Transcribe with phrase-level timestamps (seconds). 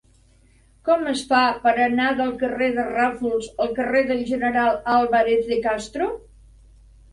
[0.87, 5.63] Com es fa per anar del carrer de Ràfols al carrer del General Álvarez de
[5.69, 6.13] Castro?